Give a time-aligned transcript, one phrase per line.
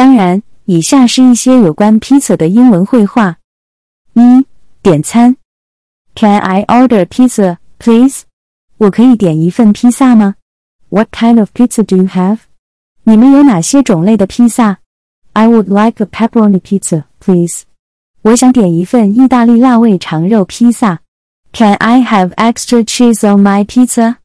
[0.00, 3.36] 当然，以下是一些有关披萨的英文绘画：
[4.14, 4.46] 一、
[4.80, 5.36] 点餐。
[6.14, 8.22] Can I order pizza, please?
[8.78, 10.36] 我可以点一份披萨吗
[10.88, 12.38] ？What kind of pizza do you have?
[13.02, 14.78] 你们有哪些种类的披萨
[15.34, 17.64] ？I would like a pepperoni pizza, please.
[18.22, 21.00] 我想点一份意大利辣味肠肉披萨。
[21.52, 24.16] Can I have extra cheese on my pizza?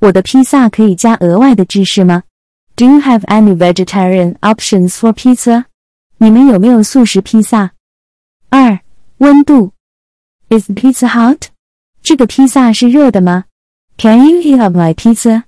[0.00, 2.24] 我的披萨可以加额外的芝士吗
[2.75, 5.65] ？Do you have any vegetarian options for pizza?
[6.17, 7.71] 你们有没有素食披萨？
[8.49, 8.79] 二、
[9.17, 9.73] 温度。
[10.49, 11.47] Is the pizza hot?
[12.01, 13.45] 这个披萨是热的吗？
[13.97, 15.43] Can you heat up my pizza?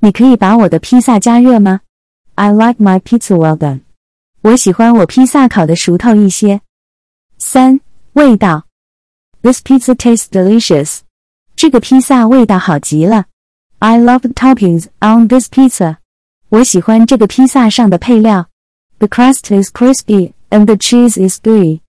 [0.00, 1.80] 你可以把我的披萨加热吗？
[2.36, 3.80] I like my pizza well done.
[4.42, 6.60] 我喜欢我披萨烤的熟透一些。
[7.38, 7.80] 三、
[8.12, 8.66] 味道。
[9.42, 11.00] This pizza tastes delicious.
[11.56, 13.26] 这个披萨味道好极了。
[13.80, 15.96] I love the toppings on this pizza.
[16.53, 18.47] 我喜欢这个披萨上的配料。
[18.99, 21.79] The crust is crispy and the cheese is gooey.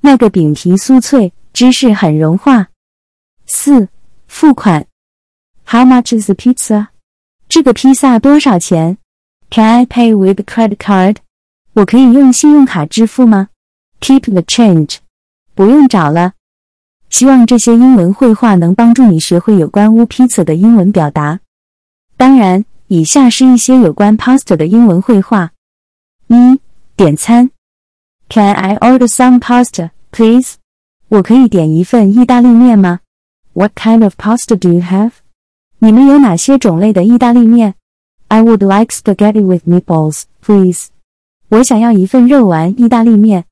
[0.00, 2.68] 那个饼皮酥脆，芝士很融化。
[3.46, 3.88] 四、
[4.28, 4.86] 付款。
[5.66, 6.86] How much is the pizza?
[7.48, 8.96] 这个披萨多少钱
[9.50, 11.16] ？Can I pay with credit card?
[11.72, 13.48] 我可以用信用卡支付吗
[14.00, 14.98] ？Keep the change.
[15.56, 16.34] 不用找了。
[17.10, 21.40] 希望这些英文绘画能帮助你学会有关乌披萨的英文表达。
[22.16, 25.50] 当然，以下是一些有关 pasta 的英文绘画：
[26.28, 26.60] 一、
[26.96, 27.50] 点餐。
[28.28, 30.54] Can I order some pasta, please?
[31.08, 33.00] 我可以点一份意大利面吗
[33.52, 35.12] ？What kind of pasta do you have?
[35.78, 37.74] 你们有哪些种类的意大利面
[38.28, 40.86] ？I would like spaghetti with meatballs, please.
[41.48, 43.44] 我想要一份肉丸意大利面。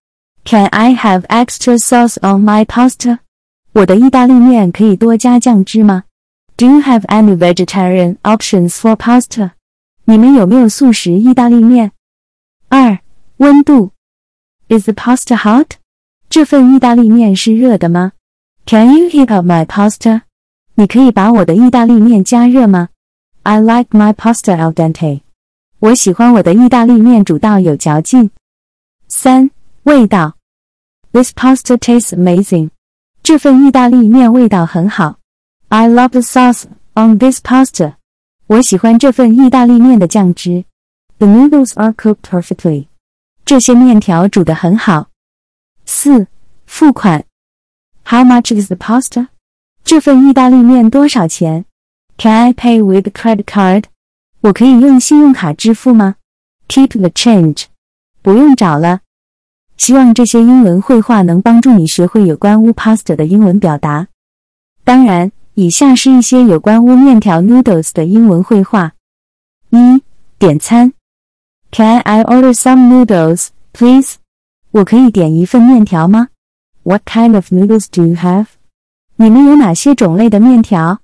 [0.45, 3.19] Can I have extra sauce on my pasta?
[3.73, 6.05] 我的意大利面可以多加酱汁吗
[6.60, 9.52] ？Do you have any vegetarian options for pasta？
[10.06, 11.92] 你们有没有素食意大利面？
[12.70, 13.00] 二、
[13.38, 13.92] 温度。
[14.68, 15.72] Is the pasta hot？
[16.30, 18.14] 这份意大利面是热的吗？
[18.66, 20.22] Can you heat up my pasta？
[20.76, 22.90] 你可以把我的意大利面加热吗？
[23.44, 25.22] I like my pasta al dente。
[25.80, 28.32] 我喜欢我的意大利面煮到有嚼劲。
[29.08, 29.52] 三、
[29.84, 30.36] 味道。
[31.12, 32.72] This pasta tastes amazing.
[33.22, 35.18] 这份意大利面味道很好。
[35.70, 37.96] I love the sauce on this pasta.
[38.48, 40.66] 我喜欢这份意大利面的酱汁。
[41.18, 42.88] The noodles are cooked perfectly.
[43.44, 45.08] 这些面条煮得很好。
[45.86, 46.28] 四、
[46.66, 47.26] 付款。
[48.06, 49.28] How much is the pasta?
[49.84, 51.66] 这份意大利面多少钱？
[52.18, 53.86] Can I pay with credit card?
[54.42, 56.16] 我可以用信用卡支付吗？
[56.68, 57.66] Keep the change.
[58.22, 59.02] 不用找了。
[59.78, 64.08] 希望这些英文绘画能帮助你学会有关乌 pasta 的英文表达。
[64.84, 68.93] 当然， 以下是一些有关乌面条 noodles 的英文绘画：
[69.69, 70.03] 一、
[70.39, 70.95] 点餐。
[71.71, 74.15] Can I order some noodles, please?
[74.71, 76.29] 我可以点一份面条吗
[76.85, 78.47] ？What kind of noodles do you have?
[79.17, 81.01] 你们有哪些种类的面条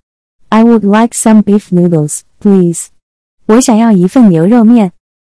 [0.48, 2.86] ？I would like some beef noodles, please.
[3.44, 4.92] 我想要一份牛肉面。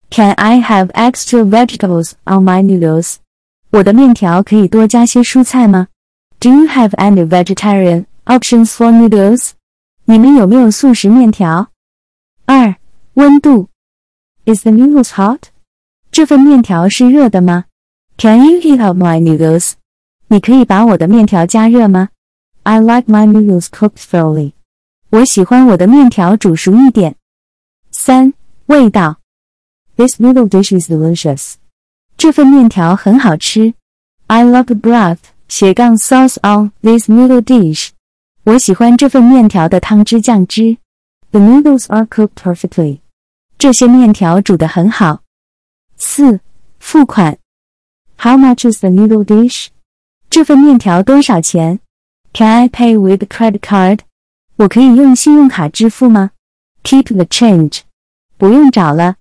[0.09, 3.17] Can I have extra vegetables on my noodles?
[3.69, 5.89] 我的面条可以多加些蔬菜吗
[6.39, 9.52] ？Do you have any vegetarian options for noodles？
[10.04, 11.70] 你们有没有素食面条？
[12.44, 12.74] 二、
[13.14, 13.68] 温度。
[14.44, 15.40] Is the noodles hot？
[16.10, 17.64] 这份面条是热的吗？
[18.16, 19.72] Can you heat up my noodles？
[20.28, 22.08] 你可以把我的面条加热吗？
[22.62, 24.52] I like my noodles cooked thoroughly。
[25.10, 27.16] 我喜欢我的面条煮熟一点。
[27.90, 28.34] 三、
[28.66, 29.18] 味道。
[29.96, 31.54] This noodle dish is delicious。
[32.16, 33.74] 这份面条很好吃。
[34.26, 35.18] I love the broth
[35.48, 37.90] 斜杠 sauce on this noodle dish。
[38.43, 40.77] 我喜欢这份面条的汤汁酱汁。
[41.29, 43.01] The noodles are cooked perfectly。
[43.59, 45.21] 这些面条煮得很好。
[45.95, 46.39] 四、
[46.79, 47.37] 付款。
[48.17, 49.67] How much is the noodle dish？
[50.31, 51.79] 这份面条多少钱
[52.33, 53.99] ？Can I pay with credit card？
[54.55, 56.31] 我可以用信用卡支付吗
[56.83, 57.81] ？Keep the change。
[58.37, 59.17] 不用找了。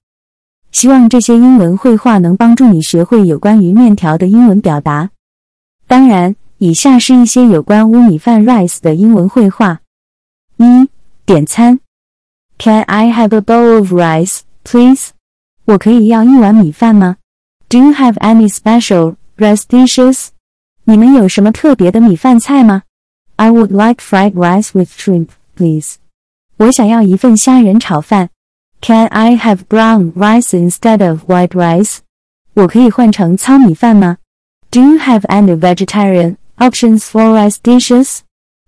[0.72, 5.11] 希望这些英文绘画能帮助你学会有关于面条的英文表达。
[5.87, 9.78] 当然，以下是一些有关乌米饭 rice 的英文绘画：
[10.58, 10.90] 一、
[11.24, 11.80] 点餐。
[12.58, 15.08] Can I have a bowl of rice, please？
[15.64, 17.16] 我可以要一碗米饭吗
[17.70, 20.28] ？Do you have any special rice dishes？
[20.84, 22.82] 你们有什么特别的米饭菜吗
[23.36, 25.94] ？I would like fried rice with shrimp, please。
[26.58, 28.28] 我想要一份虾仁炒饭。
[28.82, 32.00] Can I have brown rice instead of white rice？
[32.52, 34.18] 我可以换成糙米饭吗
[34.70, 38.19] ？Do you have any vegetarian options for rice dishes？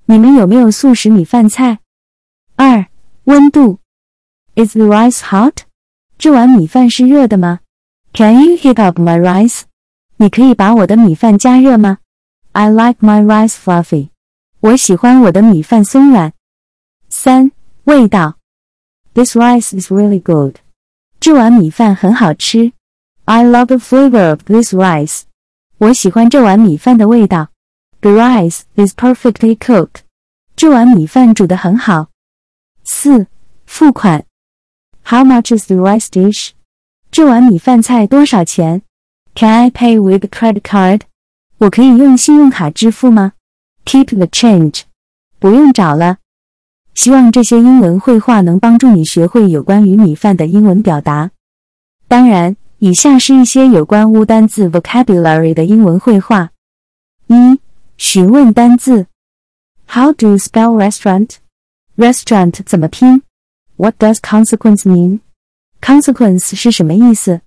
[0.06, 1.80] 你们有没有素食米饭菜？
[2.56, 2.86] 二、
[3.26, 3.80] 温度。
[4.56, 5.64] Is the rice hot？
[6.18, 7.60] 这碗米饭是热的吗
[8.14, 9.62] Can you heat up my rice?
[10.16, 12.00] 你可以把我的米饭加热吗？
[12.54, 14.10] I like my rice fluffy.
[14.62, 16.34] 我喜欢我的米饭松软。
[17.10, 17.52] 三、
[17.84, 18.38] 味道。
[19.14, 20.56] This rice is really good.
[21.20, 22.72] 这碗米饭很好吃。
[23.26, 25.24] I love the flavor of this rice.
[25.78, 27.50] 我喜欢这碗米饭的味道。
[28.03, 30.01] The rice is perfectly cooked.
[30.57, 32.09] 这碗米饭煮得很好。
[32.83, 33.29] 四、
[33.65, 34.25] 付款。
[35.05, 36.51] How much is the rice dish?
[37.13, 38.83] 这碗米饭菜多少钱
[39.37, 41.03] ？Can I pay with credit card?
[41.59, 43.35] 我可以用信用卡支付吗
[43.85, 44.83] ？Keep the change.
[45.39, 46.19] 不用找了。
[46.95, 51.31] 希望这些英文绘画能帮助你学会有关于米饭的英文表达。
[52.09, 56.51] 当然，以下是一些有关乌单字 vocabulary 的英文绘画。
[57.29, 57.61] 一、
[58.02, 59.08] 询问单字。
[59.88, 61.38] How do you spell restaurant?
[61.96, 63.22] Restaurant 怎么拼？
[63.78, 65.20] What does consequence mean?
[65.82, 67.42] Consequence 是什么意思？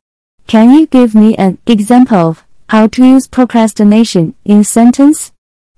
[0.47, 2.39] Can you give me an example of
[2.69, 5.29] how to use procrastination in a sentence?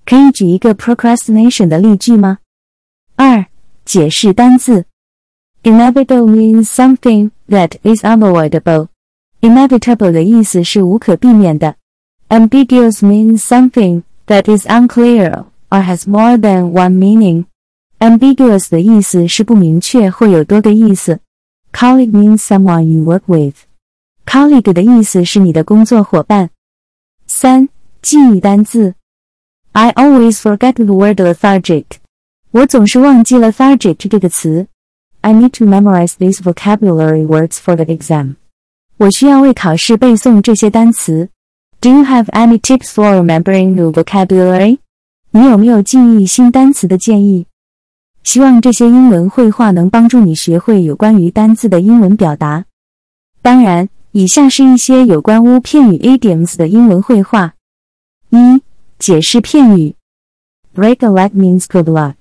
[0.04, 2.38] 可以举一个 procrastination 的例句吗？
[3.16, 3.46] 二、
[3.84, 4.86] 解释单字。
[5.62, 8.88] Inevitable means something that is unavoidable.
[9.40, 11.76] Inevitable 的意思是无可避免的。
[12.28, 17.46] Ambiguous means something that is unclear or has more than one meaning.
[17.98, 21.20] Ambiguous 的意思是不明确或有多个意思。
[21.72, 23.56] Colleague means someone you work with.
[24.26, 26.50] Colleague 的意思是你的工作伙伴。
[27.26, 27.68] 三、
[28.00, 28.94] 记忆单字。
[29.72, 31.84] I always forget the word lethargic.
[32.50, 34.66] 我总是忘记了 lethargic 这个词。
[35.22, 38.34] I need to memorize these vocabulary words for the exam.
[38.98, 41.30] 我需要为考试背诵这些单词。
[41.87, 44.79] Do you have any tips for remembering new vocabulary?
[45.31, 47.45] 你有没有记忆新单词的建议？
[48.23, 52.65] 希望这些英文绘画能帮助你学会有关于单字的英文表达。
[53.41, 57.53] 当然，以下是一些有关乌片语 idioms 的英文绘画。
[58.31, 58.61] 一、
[58.99, 59.95] 解释片语。
[60.75, 62.15] Break a leg means good luck.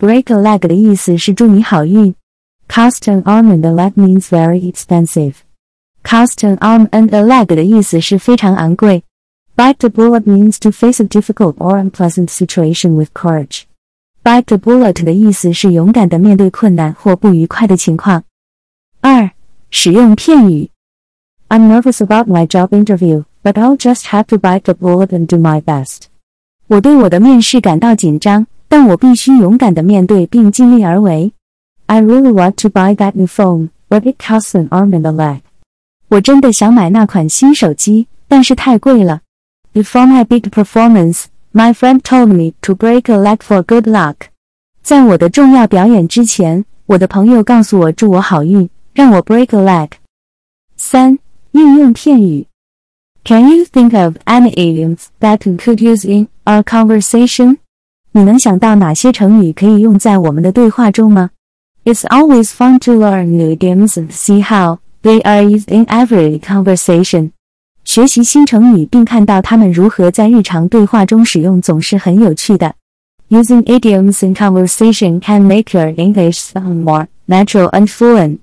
[0.00, 2.16] Break a leg 的意思是祝你好运。
[2.68, 5.34] Cost an arm and a leg means very expensive.
[6.07, 9.03] Cost an arm and a leg 的意思是非常昂贵。
[9.55, 13.63] Bite the bullet means to face a difficult or unpleasant situation with courage.
[14.23, 18.23] Bite the bullet 的意思是勇敢的面对困难或不愉快的情况。
[19.01, 19.31] 二、
[19.69, 20.69] 使用片语。
[21.49, 25.37] I'm nervous about my job interview, but I'll just have to bite the bullet and do
[25.37, 26.03] my best.
[26.67, 28.47] 我对我的面试感到紧张。
[28.75, 31.31] 但我必须勇敢地面对并尽力而为。
[31.85, 35.41] I really want to buy that new phone, but it costs an arm and a leg.
[36.09, 39.21] 我真的想买那款新手机，但是太贵了。
[39.73, 44.15] Before my big performance, my friend told me to break a leg for good luck.
[44.81, 49.89] 在我的重要表演之前，我的朋友告诉我祝我好运，让我 break a leg.
[50.75, 51.17] 三、
[51.51, 52.45] 运用片语。
[53.23, 57.57] Can you think of any idioms that we could use in our conversation?
[58.11, 61.31] 你能想到哪些成语可以用在我们的对话中吗？
[61.85, 67.30] It's always fun to learn new idioms and see how they are used in every conversation.
[67.84, 72.74] 学习新成语并看到它们如何在日常对话中使用，总是很有趣的。
[73.30, 78.38] Using idioms in conversation can make your English sound more natural and fluent.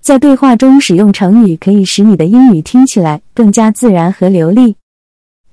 [0.00, 4.76] 在对话中使用成语可以使你的英语听起来更加自然和流利。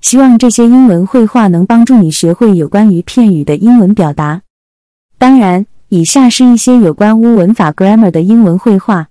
[0.02, 4.42] 希望这些英文绘画能帮助你学会有关于片语的英文表达。
[5.16, 9.08] 当然，以下是一些有关乌文法 grammar 的英文绘画。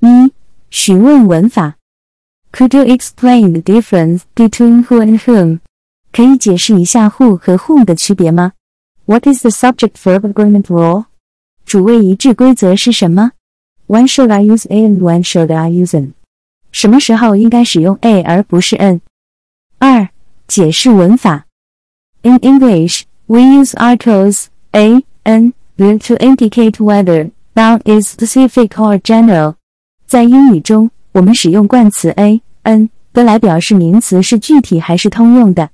[0.00, 0.32] 一、
[0.69, 1.75] 询问文法。
[2.51, 5.59] Could you explain the difference between who and whom？
[6.11, 8.53] 可以解释一下 who 和 whom 的区别吗？
[9.05, 11.05] What is the subject-verb agreement rule？
[11.65, 13.31] 主谓一致规则是什么？
[13.87, 16.13] When should I use a and when should I use an？
[16.71, 19.01] 什么时候应该使用 a 而不是 an？
[19.79, 20.09] 二、
[20.47, 21.45] 解释文法。
[22.21, 29.55] In English, we use articles a, n, the to indicate whether noun is specific or general.
[30.07, 35.69] 在英语中，我们使用冠词 a, n 的来表示名词是具体还是通用的。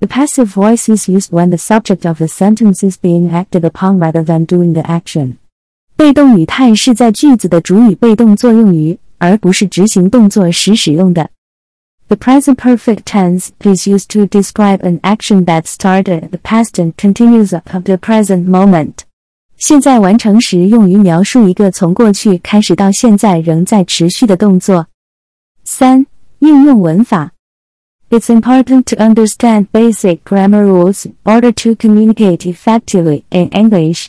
[0.00, 3.98] The passive voice is used when the subject of the sentence is being acted upon
[3.98, 5.36] rather than doing the action.
[5.96, 11.30] 被动语态是在句子的主语被动作用于，而不是执行动作时使用的。
[12.08, 16.94] the present perfect tense is used to describe an action that started in the past and
[16.96, 19.04] continues up to the present moment.
[19.58, 24.86] 现在完成时用于描述一个从过去开始到现在仍在持续的动作。
[25.64, 26.06] 三、
[26.40, 27.32] 应用文法。
[28.10, 34.08] It's important to understand basic grammar rules in order to communicate effectively in English.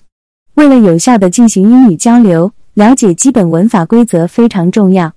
[0.56, 5.14] 为了有效地进行英语交流，了解基本文法规则非常重要。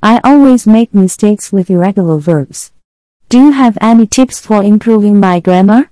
[0.00, 2.66] I always make mistakes with irregular verbs.
[3.30, 5.86] Do you have any tips for improving my grammar?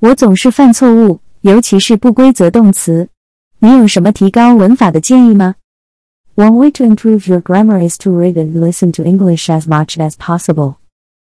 [0.00, 3.07] 我总是犯错误， 尤其是不规则动词。
[3.59, 5.55] 你有什么提高文法的建议吗
[6.35, 10.15] ？One way to improve your grammar is to read and listen to English as much as
[10.17, 10.75] possible.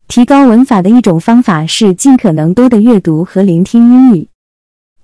[0.09, 4.27] 提高文法的一种方法是尽可能多的阅读和聆听英语。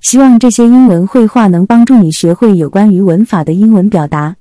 [0.02, 4.36] 希望这些英文绘画能帮助你学会有关于文法的英文表达。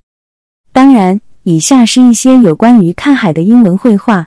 [0.72, 4.26] 当然，以下是一些有关于看海的英文绘画：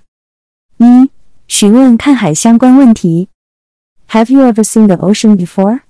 [0.77, 1.11] 一、
[1.49, 3.27] 询问看海相关问题。
[4.11, 5.81] Have you ever seen the ocean before？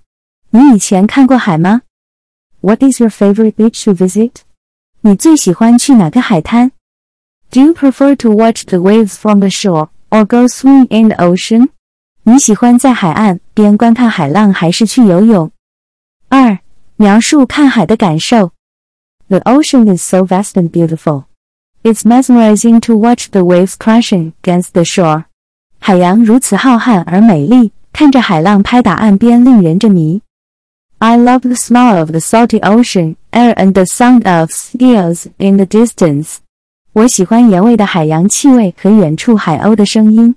[0.50, 1.82] 你以前看过海吗？
[2.60, 4.42] What is your favorite beach to visit？
[5.00, 6.72] 你最喜欢去哪个海滩？
[7.50, 11.68] Do you prefer to watch the waves from the shore or go swim in the ocean？
[12.24, 15.50] 你喜欢在海岸边观看海浪，还是去游泳？
[16.28, 16.58] 二、
[16.96, 18.52] 描述看海的感受。
[19.28, 21.24] The ocean is so vast and beautiful.
[21.82, 25.24] It's mesmerizing to watch the waves crashing against the shore.
[25.80, 30.22] 海洋如此浩瀚而美丽，看着海浪拍打岸边，令人着迷。
[30.98, 35.56] I love the smell of the salty ocean air and the sound of seals in
[35.56, 36.36] the distance.
[36.92, 40.36] 我喜欢盐味的海洋气味和远处海鸥的声音。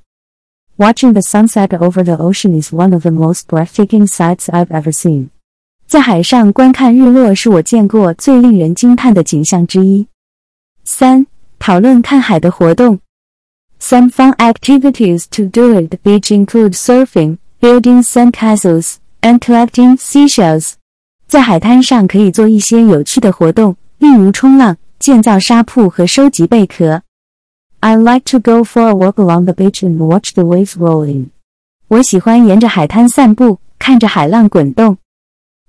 [0.77, 4.91] Watching the sunset over the ocean is one of the most breathtaking sights I've ever
[4.91, 5.29] seen.
[5.85, 10.07] 在海上观看日落是我见过最令人惊叹的景象之一。
[10.83, 11.27] 三、
[11.59, 12.99] 讨论看海的活动。
[13.79, 20.73] Some fun activities to do at the beach include surfing, building sandcastles, and collecting seashells.
[21.27, 27.01] 在海滩上可以做一些有趣的活动，例如冲浪、建造沙铺和收集贝壳。
[27.79, 31.31] I like to go for a walk along the beach and watch the waves roll in.
[31.87, 34.97] 我喜欢沿着海滩散步，看着海浪滚动。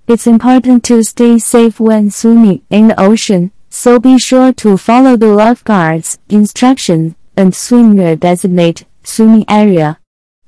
[0.07, 5.17] It's important to stay safe when swimming in the ocean, so be sure to follow
[5.17, 9.97] the lifeguard's instructions and swim your designated swimming area.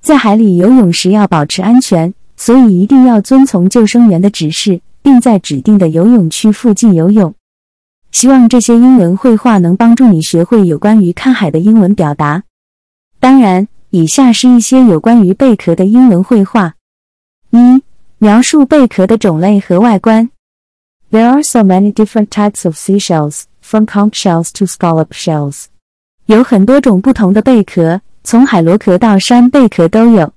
[0.00, 2.14] 在海里游泳时要保持安全，
[2.45, 7.33] 所以一定要遵从救生员的指示，并在指定的游泳区附近游泳。
[8.11, 12.43] 希望这些英文绘画能帮助你学会有关于看海的英文表达。
[13.17, 16.73] 当然，以下是一些有关于贝壳的英文绘画：
[17.51, 17.81] 一、
[18.17, 20.29] 描述贝壳的种类和外观。
[21.11, 25.67] There are so many different types of seashells, from conch shells to scallop shells.
[26.25, 30.33] 有很多种不同的贝壳，从海螺壳到山贝壳都有。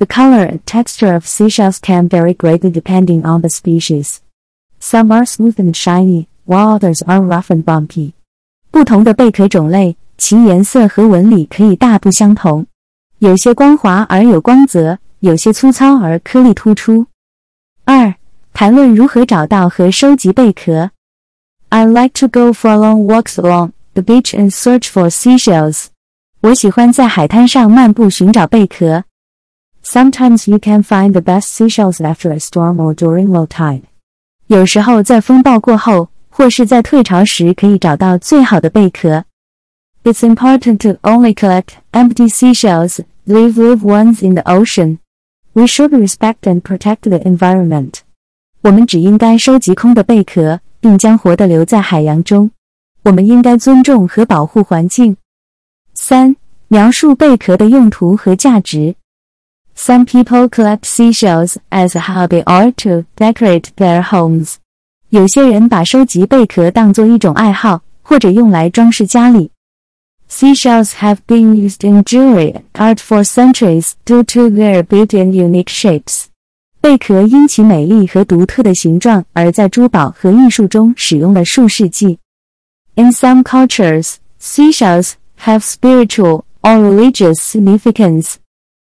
[0.00, 4.18] The color and texture of seashells can vary greatly depending on the species.
[4.78, 8.12] Some are smooth and shiny, while others are rough and bumpy.
[8.70, 12.66] 不同的贝壳种类，其颜色和纹理可以大不相同。
[13.20, 17.06] 有些光滑而有光泽，有些粗糙而颗粒突出。
[17.86, 18.14] 二、
[18.52, 20.90] 谈论如何找到和收集贝壳。
[21.70, 25.86] I like to go for long walks along the beach and search for seashells.
[26.42, 29.04] 我喜欢在海滩上漫步寻找贝壳。
[29.82, 33.82] Sometimes you can find the best seashells after a storm or during low tide.
[34.46, 36.08] 有时候在风暴过后。
[36.36, 39.24] 或是在退潮时可以找到最好的贝壳。
[40.04, 44.98] It's important to only collect empty seashells, leave live ones in the ocean.
[45.54, 48.00] We should respect and protect the environment.
[48.60, 52.50] 我们只应该收集空的贝壳，并将活的留在海洋中。
[53.04, 55.16] 我们应该尊重和保护环境。
[55.94, 56.36] 三、
[56.68, 58.94] 描述贝壳的用途和价值。
[59.76, 64.54] Some people collect seashells as a hobby or to decorate their homes.
[65.10, 69.50] 有些人把收集贝壳当作一种爱好，或者用来装饰家里。
[70.28, 75.68] Seashells have been used in jewelry and art for centuries due to their beauty and unique
[75.68, 76.24] shapes.
[76.80, 82.18] 贝壳因其美丽和独特的形状而在珠宝和艺术中使用了数世纪。
[82.96, 85.12] In some cultures, seashells
[85.44, 88.36] have spiritual or religious significance.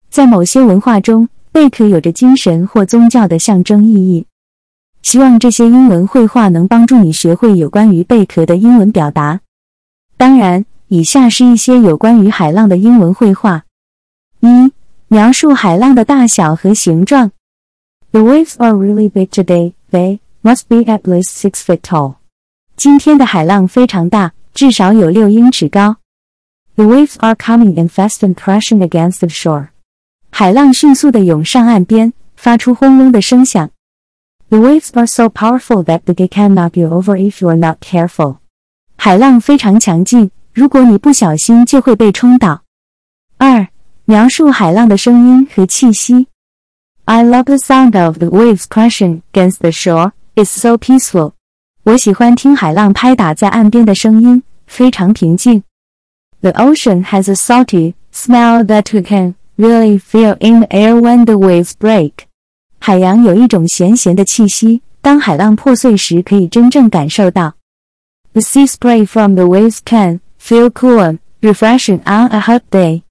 [0.10, 4.26] 在某些文化中，贝壳有着精神或宗教的象征意义。
[5.02, 9.40] 希望这些英文绘画能帮助你学会有关于贝壳的英文表达。
[10.18, 13.64] 当然，以下是一些有关于海浪的英文绘画：
[14.42, 14.74] 一、
[15.08, 17.32] 描述海浪的大小和形状。
[18.12, 19.74] The waves are really big today.
[19.92, 22.16] They must be at least six feet tall.
[22.76, 25.98] 今天的海浪非常大，至少有六英尺高。
[26.76, 29.69] The waves are coming in fast and crashing against the shore.
[30.31, 33.71] 海浪迅速地涌上岸边，发出轰隆的声响。
[34.49, 38.37] The waves are so powerful that they can knock you over if you are not careful.
[38.97, 42.63] 海浪非常强劲，如果你不小心就会被冲倒。
[43.39, 43.67] 二、
[44.05, 46.29] 描述海浪的声音和气息。
[47.07, 50.13] I love the sound of the waves crashing against the shore.
[50.35, 51.33] It's so peaceful.
[51.85, 55.63] 我喜欢听海浪拍打在岸边的声音，非常平静。
[56.41, 61.25] The ocean has a salty smell that you can really feel in the air when
[61.25, 62.13] the waves break.
[62.79, 67.55] 海洋有一种咸咸的气息，当海浪破碎时，可以真正感受到。
[68.33, 73.03] The sea spray from the waves can feel cool and refreshing on a hot day.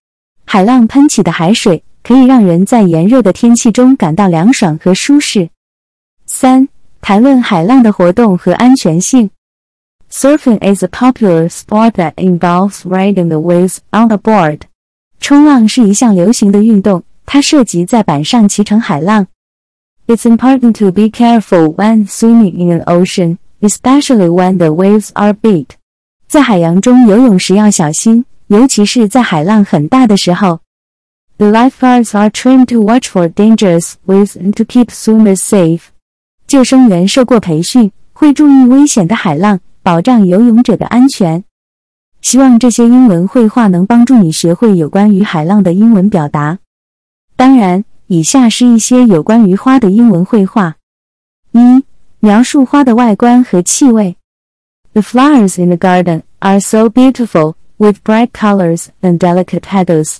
[0.45, 5.49] 海浪喷起的海水可以让人在炎热的天气中感到凉爽和舒适。
[6.25, 6.67] 三、
[7.01, 9.29] 谈论海浪的活动和安全性。
[10.11, 14.59] Surfing is a popular sport that involves riding the waves on a board.
[15.20, 19.26] 冲浪是一项流行的运动，它涉及在板上骑乘海浪。
[20.06, 25.66] It's important to be careful when swimming in an ocean, especially when the waves are big.
[26.26, 30.60] 在海洋中游泳时要小心，尤其是在海浪很大的时候。
[31.36, 35.82] The lifeguards are trained to watch for dangerous waves and to keep swimmers safe.
[36.46, 39.60] 救生员受过培训，会注意危险的海浪。
[39.80, 41.42] 保障游泳者的安全。
[42.28, 46.58] 希望这些英文绘画能帮助你学会有关于海浪的英文表达。
[47.36, 50.76] 当然，以下是一些有关于花的英文绘画：
[51.52, 51.82] 一、
[52.20, 54.14] 描述花的外观和气味。
[54.92, 60.18] The flowers in the garden are so beautiful, with bright colors and delicate petals.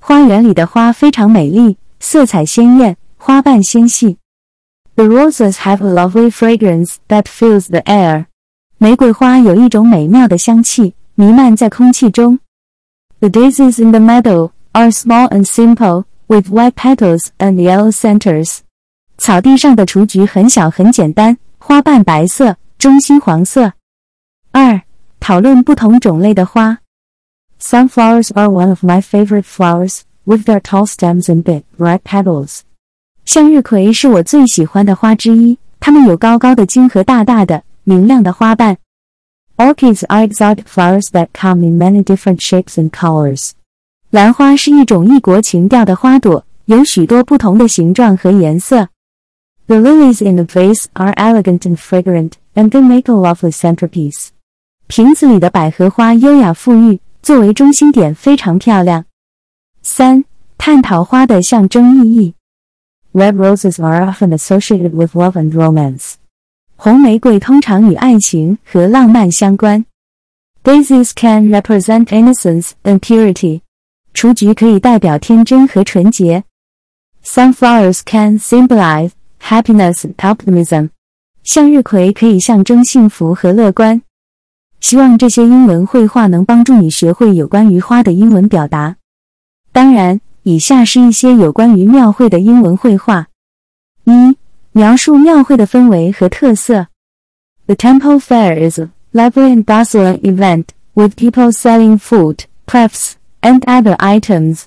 [0.00, 4.18] 花园里的花非常美丽，色彩鲜艳，花瓣纤细。
[4.96, 8.26] The roses have a lovely fragrance that fills the air.
[8.78, 12.39] 玫瑰花有一种美妙的香气，弥漫在空气中。
[13.19, 18.59] The daisies in the meadow are small and simple, with white petals and yellow centers.
[19.17, 23.73] 草地上的雏菊很小很简单，花瓣白色，中心黄色。
[24.51, 24.81] 二、
[25.19, 26.79] 讨论不同种类的花。
[27.61, 32.61] Sunflowers are one of my favorite flowers, with their tall stems and big, bright petals.
[33.25, 37.63] 向日葵是我最喜欢的花之一，它们有高高的茎和大大的。
[37.83, 38.77] 明亮的花瓣。
[39.57, 43.51] Orchids are exotic flowers that come in many different shapes and colors.
[44.09, 48.87] 兰花是一种异国情调的花朵，有许多不同的形状和颜色。
[49.67, 54.29] The lilies in the vase are elegant and fragrant, and they make a lovely centerpiece.
[54.87, 59.05] 瓶子里的百合花优雅馥郁，作为中心点非常漂亮。
[59.83, 60.25] 三、
[60.57, 62.33] 探讨花的象征意义。
[63.13, 66.13] Red roses are often associated with love and romance.
[66.76, 69.84] 红玫瑰通常与爱情和浪漫相关。
[70.62, 73.60] Daisies can represent innocence and purity。
[74.12, 76.44] 雏菊可以代表天真和纯洁。
[77.24, 79.10] Sunflowers can symbolize
[79.40, 80.90] happiness and optimism。
[81.42, 84.02] 向日葵可以象征幸福和乐观。
[84.80, 88.96] 希望这些英文绘画能帮助你学会有关于花的英文表达。
[89.72, 93.28] 当然，以下是一些有关于庙会的英文绘画。
[94.04, 94.36] 一
[94.73, 96.87] 描述庙会的氛围和特色。
[97.65, 103.95] The temple fair is a lively and bustling event with people selling food, crafts, and other
[103.97, 104.63] items.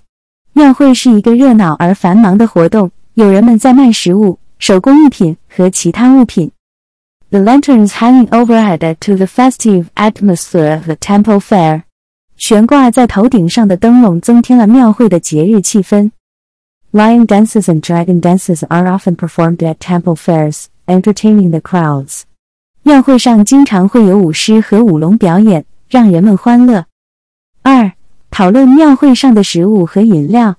[0.53, 6.51] 庙会是一个热闹而繁忙的活动，有人们在卖食物、手工艺品和其他物品。
[7.31, 11.85] The lanterns hanging overhead add to the festive atmosphere of the temple fair.
[12.37, 16.11] 悬挂在头顶上的灯笼增添了庙会的节日气氛。
[16.94, 22.22] Lion dances and dragon dances are often performed at temple fairs, entertaining the crowds.
[22.84, 26.86] 宴会上经常会有舞狮和舞龙表演，让人们欢乐。
[27.62, 27.92] 二、
[28.32, 30.56] 讨论庙会上的食物和饮料。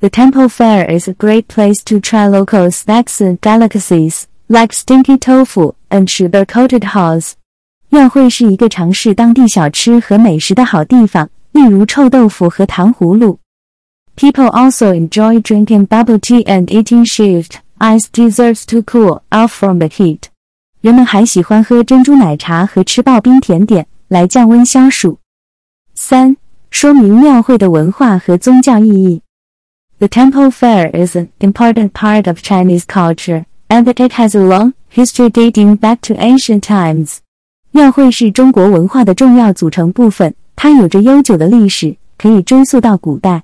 [0.00, 5.18] The temple fair is a great place to try local snacks and delicacies like stinky
[5.18, 7.32] tofu and sugar-coated haws.
[7.90, 13.38] 宴会是一个尝试当地小吃和美食的好地方，例如臭豆腐和糖葫芦。
[14.15, 19.87] People also enjoy drinking bubble tea and eating shaved ice desserts to cool off from the
[19.87, 20.23] heat.
[20.81, 25.19] 人们还喜欢喝珍珠奶茶和吃刨冰甜点来降温消暑。
[25.93, 26.35] 三、
[26.71, 29.21] 说明庙会的文化和宗教意义。
[29.99, 35.29] The temple fair is an important part of Chinese culture, and it has a long history
[35.29, 37.17] dating back to ancient times.
[37.69, 43.43] 庙会是中国文化的重要组成部分，它有着悠久的历史，可以追溯到古代。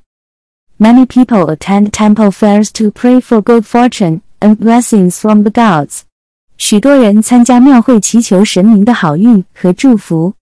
[0.84, 6.02] Many people attend temple fairs to pray for good fortune and blessings from the gods.
[6.58, 10.34] 许多人参加庙会祈求神明的好运和祝福。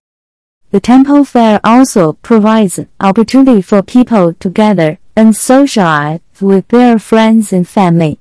[0.70, 6.98] The temple fair also provides an opportunity for people to gather and socialize with their
[6.98, 8.16] friends and family.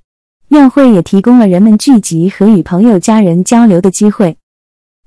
[0.48, 4.38] 庙会也提供了人们聚集和与朋友、家人交流的机会。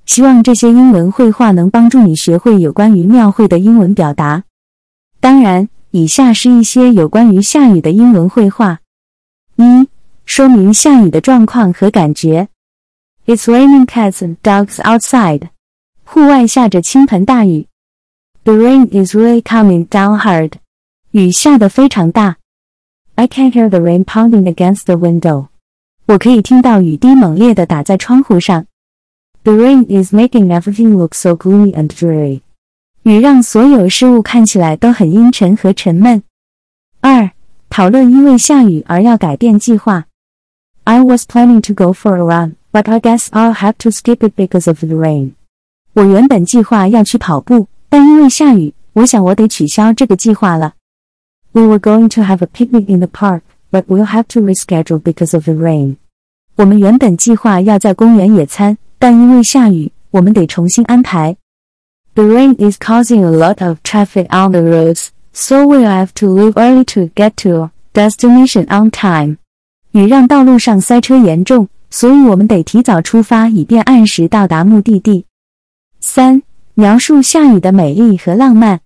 [0.05, 4.43] 希望这些英文绘画能帮助你学会有关于庙会的英文表达。
[5.21, 5.69] 当然。
[5.91, 8.79] 以下是一些有关于下雨的英文绘画：
[9.57, 9.89] 一、
[10.25, 12.49] 说明下雨的状况和感觉。
[13.27, 15.49] It's raining cats and dogs outside.
[16.05, 17.69] 户外下着倾盆大雨。
[18.45, 20.53] The rain is really coming down hard.
[21.13, 22.37] 雨下得非常大。
[23.15, 25.47] I can hear the rain pounding against the window.
[26.07, 28.67] 我可以听到雨滴猛烈地打在窗户上。
[29.45, 32.41] The rain is making everything look so gloomy and dreary.
[33.04, 36.22] 雨让所有事物看起来都很阴沉和沉闷。
[37.02, 37.32] 二、
[37.70, 40.06] 讨论因为下雨而要改变计划。
[40.84, 44.34] I was planning to go for a run, but I guess I'll have to skip it
[44.36, 45.32] because of the rain.
[45.94, 50.74] 我原本计划要去跑步，但因为下雨，我想我得取消这个计划了。
[51.52, 55.34] We were going to have a picnic in the park, but we'll have to reschedule because
[55.34, 55.96] of the rain.
[56.58, 61.38] 我们原本计划要在公园野餐，但因为下雨，我们得重新安排。
[62.19, 66.57] The rain is causing a lot of traffic on the roads, so we'll have to leave
[66.57, 69.39] early to get to destination on time.
[69.91, 75.27] 雨让道路上塞车严重，所以我们得提早出发，以便按时到达目的地。
[76.01, 76.43] 三、
[76.75, 78.81] 描述下雨的美丽和浪漫。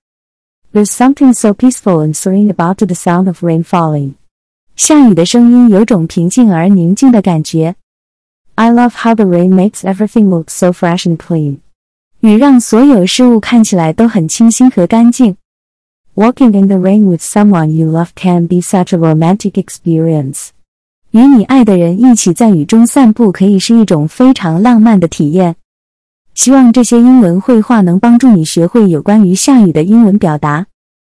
[0.73, 4.15] There's something so peaceful and serene about the sound of rain falling.
[4.77, 7.75] 下雨的声音有种平静而宁静的感觉。
[8.55, 11.59] I love how the rain makes everything look so fresh and clean.
[12.24, 15.36] 雨让所有事物看起来都很清新和干净。
[16.16, 20.52] Walking in the rain with someone you love can be such a romantic experience.
[21.12, 25.58] 与你爱的人一起在雨中散步，可以是一种非常浪漫的体验。
[26.34, 30.68] 希望这些英文绘画能帮助你学会有关于下雨的英文表达。